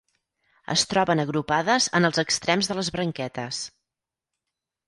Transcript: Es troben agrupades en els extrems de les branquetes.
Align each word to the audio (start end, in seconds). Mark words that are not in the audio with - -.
Es 0.75 0.85
troben 0.93 1.21
agrupades 1.25 1.89
en 1.99 2.09
els 2.11 2.21
extrems 2.23 2.71
de 2.73 2.79
les 2.81 2.93
branquetes. 2.97 3.61